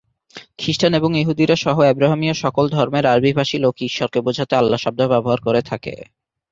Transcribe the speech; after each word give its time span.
খ্রিস্টান 0.59 0.91
এবং 0.93 1.11
ইহুদিরা 1.17 1.55
সহ 1.55 1.77
আব্রাহামীয় 1.85 2.35
সকল 2.43 2.65
ধর্মের 2.69 3.05
আরবি-ভাষী 3.05 3.57
লোকই, 3.57 3.83
"ঈশ্বর"কে 3.85 4.19
বুঝাতে 4.21 4.53
"আল্লাহ" 4.55 4.79
শব্দ 4.81 5.01
ব্যবহার 5.07 5.39
করে 5.41 5.61
থাকে। 5.61 5.93